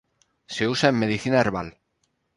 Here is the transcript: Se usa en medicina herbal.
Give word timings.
Se 0.47 0.67
usa 0.67 0.89
en 0.89 0.97
medicina 0.97 1.39
herbal. 1.41 1.77